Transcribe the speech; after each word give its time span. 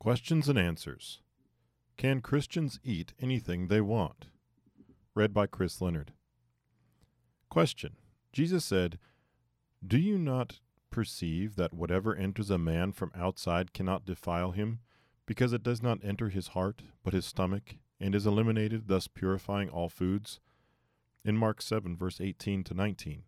Questions 0.00 0.48
and 0.48 0.58
Answers 0.58 1.20
Can 1.98 2.22
Christians 2.22 2.80
Eat 2.82 3.12
Anything 3.20 3.68
They 3.68 3.82
Want? 3.82 4.28
Read 5.14 5.34
by 5.34 5.46
Chris 5.46 5.82
Leonard. 5.82 6.14
Question 7.50 7.96
Jesus 8.32 8.64
said, 8.64 8.98
Do 9.86 9.98
you 9.98 10.16
not 10.16 10.60
perceive 10.88 11.56
that 11.56 11.74
whatever 11.74 12.14
enters 12.14 12.48
a 12.48 12.56
man 12.56 12.92
from 12.92 13.12
outside 13.14 13.74
cannot 13.74 14.06
defile 14.06 14.52
him, 14.52 14.78
because 15.26 15.52
it 15.52 15.62
does 15.62 15.82
not 15.82 16.02
enter 16.02 16.30
his 16.30 16.48
heart, 16.48 16.80
but 17.04 17.12
his 17.12 17.26
stomach, 17.26 17.76
and 18.00 18.14
is 18.14 18.26
eliminated, 18.26 18.88
thus 18.88 19.06
purifying 19.06 19.68
all 19.68 19.90
foods? 19.90 20.40
In 21.26 21.36
Mark 21.36 21.60
7, 21.60 21.94
verse 21.94 22.22
18 22.22 22.64
to 22.64 22.72
19. 22.72 23.24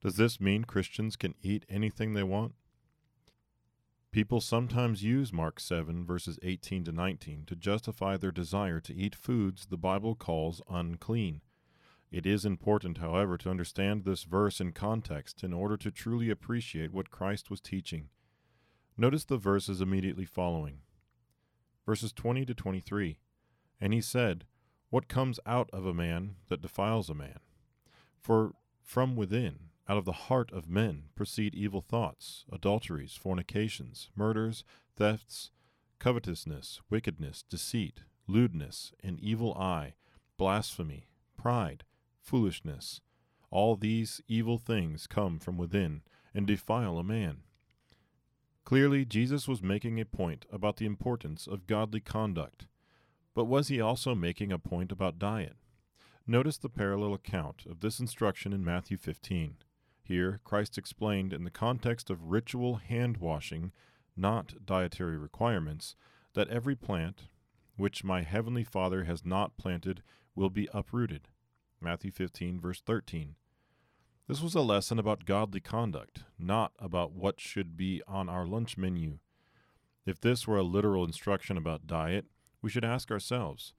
Does 0.00 0.14
this 0.14 0.40
mean 0.40 0.66
Christians 0.66 1.16
can 1.16 1.34
eat 1.42 1.66
anything 1.68 2.14
they 2.14 2.22
want? 2.22 2.54
People 4.12 4.42
sometimes 4.42 5.02
use 5.02 5.32
Mark 5.32 5.58
7, 5.58 6.04
verses 6.04 6.38
18 6.42 6.84
to 6.84 6.92
19, 6.92 7.44
to 7.46 7.56
justify 7.56 8.18
their 8.18 8.30
desire 8.30 8.78
to 8.78 8.94
eat 8.94 9.14
foods 9.14 9.64
the 9.64 9.78
Bible 9.78 10.14
calls 10.14 10.60
unclean. 10.68 11.40
It 12.10 12.26
is 12.26 12.44
important, 12.44 12.98
however, 12.98 13.38
to 13.38 13.48
understand 13.48 14.04
this 14.04 14.24
verse 14.24 14.60
in 14.60 14.72
context 14.72 15.42
in 15.42 15.54
order 15.54 15.78
to 15.78 15.90
truly 15.90 16.28
appreciate 16.28 16.92
what 16.92 17.10
Christ 17.10 17.48
was 17.48 17.62
teaching. 17.62 18.10
Notice 18.98 19.24
the 19.24 19.38
verses 19.38 19.80
immediately 19.80 20.26
following. 20.26 20.80
Verses 21.86 22.12
20 22.12 22.44
to 22.44 22.54
23. 22.54 23.18
And 23.80 23.94
he 23.94 24.02
said, 24.02 24.44
What 24.90 25.08
comes 25.08 25.40
out 25.46 25.70
of 25.72 25.86
a 25.86 25.94
man 25.94 26.36
that 26.50 26.60
defiles 26.60 27.08
a 27.08 27.14
man? 27.14 27.40
For 28.20 28.52
from 28.82 29.16
within, 29.16 29.70
out 29.88 29.98
of 29.98 30.04
the 30.04 30.12
heart 30.12 30.52
of 30.52 30.68
men, 30.68 31.04
proceed 31.14 31.54
evil 31.54 31.80
thoughts, 31.80 32.44
adulteries, 32.52 33.14
fornications, 33.14 34.10
murders, 34.14 34.64
thefts, 34.96 35.50
covetousness, 35.98 36.80
wickedness, 36.88 37.42
deceit, 37.48 38.00
lewdness, 38.26 38.92
an 39.02 39.18
evil 39.20 39.54
eye, 39.54 39.94
blasphemy, 40.36 41.08
pride 41.36 41.84
foolishness. 42.22 43.00
All 43.50 43.76
these 43.76 44.22
evil 44.28 44.58
things 44.58 45.06
come 45.06 45.38
from 45.38 45.58
within 45.58 46.02
and 46.34 46.46
defile 46.46 46.98
a 46.98 47.04
man. 47.04 47.38
Clearly, 48.64 49.04
Jesus 49.04 49.48
was 49.48 49.62
making 49.62 50.00
a 50.00 50.04
point 50.04 50.46
about 50.50 50.76
the 50.76 50.86
importance 50.86 51.46
of 51.46 51.66
godly 51.66 52.00
conduct. 52.00 52.66
But 53.34 53.46
was 53.46 53.68
he 53.68 53.80
also 53.80 54.14
making 54.14 54.52
a 54.52 54.58
point 54.58 54.92
about 54.92 55.18
diet? 55.18 55.56
Notice 56.26 56.56
the 56.56 56.68
parallel 56.68 57.14
account 57.14 57.66
of 57.68 57.80
this 57.80 57.98
instruction 57.98 58.52
in 58.52 58.64
Matthew 58.64 58.96
15. 58.96 59.56
Here, 60.02 60.40
Christ 60.44 60.76
explained 60.76 61.32
in 61.32 61.44
the 61.44 61.50
context 61.50 62.10
of 62.10 62.30
ritual 62.30 62.76
hand 62.76 63.18
washing, 63.18 63.72
not 64.16 64.66
dietary 64.66 65.16
requirements, 65.16 65.94
that 66.34 66.48
every 66.48 66.74
plant 66.74 67.28
which 67.76 68.04
my 68.04 68.22
heavenly 68.22 68.64
Father 68.64 69.04
has 69.04 69.24
not 69.24 69.56
planted 69.56 70.02
will 70.34 70.50
be 70.50 70.68
uprooted. 70.74 71.28
Matthew 71.80 72.10
15, 72.10 72.60
verse 72.60 72.80
13. 72.80 73.36
This 74.28 74.40
was 74.40 74.54
a 74.54 74.60
lesson 74.60 74.98
about 74.98 75.24
godly 75.24 75.60
conduct, 75.60 76.24
not 76.38 76.72
about 76.78 77.12
what 77.12 77.40
should 77.40 77.76
be 77.76 78.02
on 78.06 78.28
our 78.28 78.46
lunch 78.46 78.76
menu. 78.76 79.18
If 80.06 80.20
this 80.20 80.46
were 80.46 80.58
a 80.58 80.62
literal 80.62 81.04
instruction 81.04 81.56
about 81.56 81.86
diet, 81.86 82.26
we 82.60 82.70
should 82.70 82.84
ask 82.84 83.10
ourselves 83.10 83.72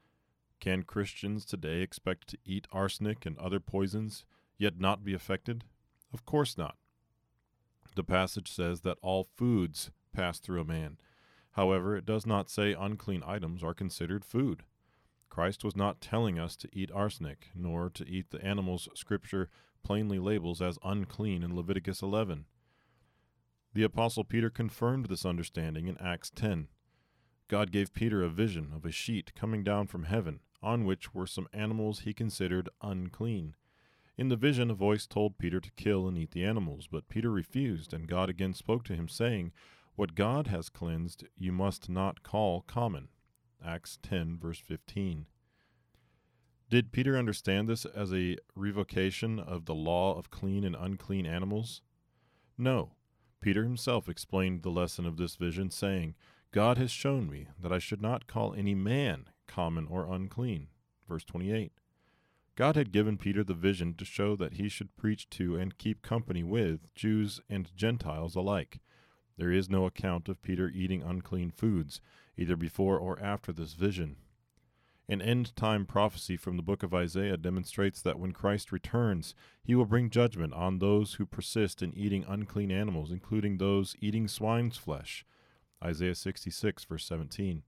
can 0.60 0.84
Christians 0.84 1.44
today 1.44 1.82
expect 1.82 2.30
to 2.30 2.38
eat 2.46 2.68
arsenic 2.72 3.26
and 3.26 3.38
other 3.38 3.60
poisons, 3.60 4.24
yet 4.58 4.80
not 4.80 5.04
be 5.04 5.14
affected? 5.14 5.66
Of 6.14 6.26
course 6.26 6.58
not. 6.58 6.78
The 7.96 8.04
passage 8.04 8.52
says 8.52 8.82
that 8.82 8.98
all 9.02 9.28
foods 9.36 9.92
pass 10.14 10.40
through 10.40 10.62
a 10.62 10.66
man. 10.66 10.98
However, 11.52 11.96
it 11.96 12.06
does 12.06 12.26
not 12.26 12.50
say 12.50 12.74
unclean 12.74 13.24
items 13.26 13.64
are 13.64 13.74
considered 13.74 14.26
food. 14.26 14.64
Christ 15.30 15.64
was 15.64 15.76
not 15.76 16.02
telling 16.02 16.38
us 16.38 16.56
to 16.58 16.70
eat 16.72 16.92
arsenic, 16.92 17.50
nor 17.56 17.90
to 17.90 18.08
eat 18.08 18.30
the 18.30 18.44
animals 18.44 18.88
Scripture 18.94 19.50
plainly 19.84 20.20
labels 20.20 20.62
as 20.62 20.80
unclean 20.84 21.44
in 21.44 21.56
Leviticus 21.56 22.02
11. 22.02 22.46
The 23.74 23.84
Apostle 23.84 24.24
Peter 24.24 24.52
confirmed 24.52 25.08
this 25.08 25.26
understanding 25.26 25.88
in 25.88 25.98
Acts 25.98 26.30
10. 26.36 26.68
God 27.48 27.72
gave 27.72 27.94
Peter 27.94 28.24
a 28.24 28.30
vision 28.30 28.72
of 28.76 28.86
a 28.86 28.92
sheet 28.92 29.34
coming 29.36 29.64
down 29.64 29.88
from 29.88 30.04
heaven, 30.04 30.40
on 30.62 30.86
which 30.86 31.14
were 31.14 31.28
some 31.28 31.48
animals 31.52 32.02
he 32.02 32.14
considered 32.14 32.70
unclean. 32.82 33.56
In 34.16 34.30
the 34.30 34.36
vision, 34.36 34.70
a 34.70 34.76
voice 34.76 35.08
told 35.08 35.40
Peter 35.40 35.60
to 35.60 35.72
kill 35.72 36.08
and 36.08 36.18
eat 36.18 36.32
the 36.32 36.44
animals, 36.44 36.88
but 36.92 37.10
Peter 37.10 37.32
refused, 37.32 37.94
and 37.94 38.08
God 38.08 38.30
again 38.30 38.54
spoke 38.54 38.84
to 38.86 38.96
him, 38.96 39.08
saying, 39.08 39.52
What 39.96 40.14
God 40.14 40.48
has 40.48 40.70
cleansed, 40.70 41.24
you 41.36 41.52
must 41.52 41.90
not 41.90 42.22
call 42.22 42.62
common. 42.62 43.08
Acts 43.66 43.98
10, 44.04 44.38
verse 44.38 44.60
15. 44.60 45.26
Did 46.70 46.92
Peter 46.92 47.18
understand 47.18 47.68
this 47.68 47.86
as 47.86 48.14
a 48.14 48.38
revocation 48.56 49.40
of 49.40 49.66
the 49.66 49.76
law 49.76 50.16
of 50.18 50.30
clean 50.30 50.64
and 50.64 50.76
unclean 50.76 51.26
animals? 51.26 51.82
No. 52.58 52.92
Peter 53.42 53.64
himself 53.64 54.08
explained 54.08 54.62
the 54.62 54.70
lesson 54.70 55.06
of 55.06 55.18
this 55.18 55.36
vision, 55.36 55.72
saying, 55.72 56.14
God 56.52 56.78
has 56.78 56.92
shown 56.92 57.30
me 57.30 57.48
that 57.60 57.72
I 57.72 57.80
should 57.80 58.02
not 58.02 58.28
call 58.28 58.54
any 58.54 58.76
man 58.76 59.26
common 59.48 59.88
or 59.88 60.06
unclean. 60.06 60.68
Verse 61.08 61.24
28. 61.24 61.72
God 62.56 62.76
had 62.76 62.92
given 62.92 63.18
Peter 63.18 63.44
the 63.44 63.56
vision 63.56 63.96
to 63.96 64.06
show 64.06 64.36
that 64.36 64.54
he 64.54 64.70
should 64.70 64.96
preach 64.96 65.30
to 65.32 65.56
and 65.56 65.78
keep 65.78 66.04
company 66.04 66.44
with 66.44 66.94
Jews 66.94 67.42
and 67.50 67.76
Gentiles 67.76 68.36
alike. 68.36 68.80
There 69.38 69.52
is 69.52 69.70
no 69.70 69.86
account 69.86 70.30
of 70.30 70.44
Peter 70.44 70.70
eating 70.70 71.02
unclean 71.02 71.50
foods, 71.50 72.00
either 72.38 72.56
before 72.56 73.00
or 73.00 73.20
after 73.20 73.52
this 73.52 73.74
vision. 73.74 74.18
An 75.10 75.22
end 75.22 75.56
time 75.56 75.86
prophecy 75.86 76.38
from 76.38 76.56
the 76.56 76.64
book 76.64 76.84
of 76.84 76.94
Isaiah 76.94 77.38
demonstrates 77.38 78.02
that 78.04 78.20
when 78.20 78.32
Christ 78.32 78.72
returns, 78.72 79.34
he 79.64 79.74
will 79.74 79.86
bring 79.86 80.10
judgment 80.10 80.54
on 80.54 80.78
those 80.78 81.16
who 81.16 81.26
persist 81.26 81.82
in 81.82 81.94
eating 81.94 82.24
unclean 82.28 82.72
animals, 82.72 83.12
including 83.12 83.58
those 83.58 83.96
eating 84.00 84.28
swine's 84.28 84.78
flesh. 84.78 85.26
Isaiah 85.84 86.16
66, 86.16 86.86
verse 86.86 87.06
17. 87.06 87.64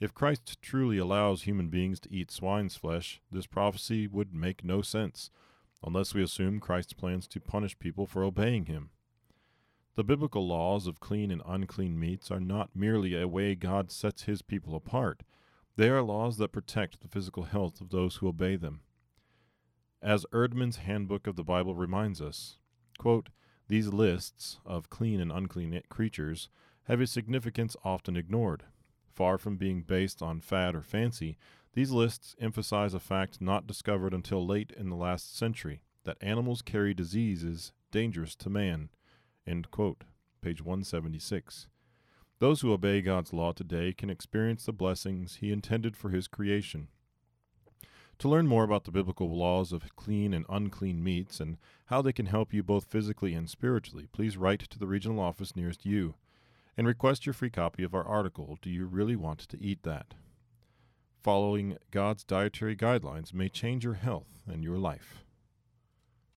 If 0.00 0.14
Christ 0.14 0.60
truly 0.60 0.98
allows 0.98 1.42
human 1.42 1.68
beings 1.68 2.00
to 2.00 2.12
eat 2.12 2.30
swine's 2.30 2.76
flesh, 2.76 3.20
this 3.30 3.46
prophecy 3.46 4.06
would 4.06 4.34
make 4.34 4.64
no 4.64 4.82
sense, 4.82 5.30
unless 5.82 6.14
we 6.14 6.22
assume 6.22 6.60
Christ 6.60 6.96
plans 6.96 7.28
to 7.28 7.40
punish 7.40 7.78
people 7.78 8.06
for 8.06 8.24
obeying 8.24 8.66
him. 8.66 8.90
The 9.94 10.04
biblical 10.04 10.46
laws 10.46 10.86
of 10.86 10.98
clean 10.98 11.30
and 11.30 11.42
unclean 11.46 11.98
meats 11.98 12.30
are 12.30 12.40
not 12.40 12.74
merely 12.74 13.14
a 13.14 13.28
way 13.28 13.54
God 13.54 13.92
sets 13.92 14.24
his 14.24 14.42
people 14.42 14.74
apart, 14.74 15.22
they 15.76 15.88
are 15.88 16.02
laws 16.02 16.36
that 16.36 16.52
protect 16.52 17.00
the 17.00 17.08
physical 17.08 17.44
health 17.44 17.80
of 17.80 17.90
those 17.90 18.16
who 18.16 18.28
obey 18.28 18.56
them. 18.56 18.80
As 20.00 20.26
Eerdmans' 20.32 20.76
Handbook 20.76 21.26
of 21.26 21.36
the 21.36 21.42
Bible 21.42 21.74
reminds 21.74 22.20
us, 22.20 22.58
quote, 22.98 23.30
these 23.66 23.88
lists 23.88 24.58
of 24.64 24.90
clean 24.90 25.20
and 25.20 25.32
unclean 25.32 25.80
creatures 25.88 26.48
have 26.84 27.00
a 27.00 27.06
significance 27.06 27.76
often 27.82 28.16
ignored. 28.16 28.64
Far 29.14 29.38
from 29.38 29.56
being 29.56 29.82
based 29.82 30.22
on 30.22 30.40
fad 30.40 30.74
or 30.74 30.82
fancy, 30.82 31.38
these 31.72 31.92
lists 31.92 32.34
emphasize 32.40 32.94
a 32.94 33.00
fact 33.00 33.40
not 33.40 33.66
discovered 33.66 34.12
until 34.12 34.44
late 34.44 34.72
in 34.76 34.90
the 34.90 34.96
last 34.96 35.36
century 35.36 35.82
that 36.02 36.16
animals 36.20 36.62
carry 36.62 36.94
diseases 36.94 37.72
dangerous 37.92 38.34
to 38.34 38.50
man. 38.50 38.90
End 39.46 39.70
quote. 39.70 40.02
Page 40.42 40.62
176. 40.62 41.68
Those 42.40 42.60
who 42.60 42.72
obey 42.72 43.00
God's 43.02 43.32
law 43.32 43.52
today 43.52 43.92
can 43.92 44.10
experience 44.10 44.66
the 44.66 44.72
blessings 44.72 45.36
He 45.36 45.52
intended 45.52 45.96
for 45.96 46.10
His 46.10 46.26
creation. 46.26 46.88
To 48.18 48.28
learn 48.28 48.48
more 48.48 48.64
about 48.64 48.82
the 48.82 48.90
biblical 48.90 49.36
laws 49.36 49.72
of 49.72 49.94
clean 49.94 50.34
and 50.34 50.44
unclean 50.48 51.04
meats 51.04 51.38
and 51.38 51.56
how 51.86 52.02
they 52.02 52.12
can 52.12 52.26
help 52.26 52.52
you 52.52 52.64
both 52.64 52.86
physically 52.86 53.32
and 53.32 53.48
spiritually, 53.48 54.08
please 54.12 54.36
write 54.36 54.60
to 54.70 54.78
the 54.78 54.88
regional 54.88 55.20
office 55.20 55.54
nearest 55.54 55.86
you 55.86 56.14
and 56.76 56.86
request 56.86 57.26
your 57.26 57.32
free 57.32 57.50
copy 57.50 57.82
of 57.82 57.94
our 57.94 58.04
article, 58.04 58.58
Do 58.60 58.70
You 58.70 58.86
Really 58.86 59.16
Want 59.16 59.40
to 59.40 59.62
Eat 59.62 59.82
That? 59.82 60.14
Following 61.22 61.78
God's 61.90 62.24
dietary 62.24 62.76
guidelines 62.76 63.32
may 63.32 63.48
change 63.48 63.84
your 63.84 63.94
health 63.94 64.42
and 64.46 64.62
your 64.62 64.78
life. 64.78 65.23